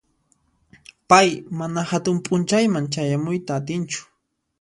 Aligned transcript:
Pay 1.09 1.29
mana 1.57 1.81
hatun 1.91 2.17
p'unchayman 2.29 2.85
chayamuyta 2.97 3.51
atinchu. 3.59 4.01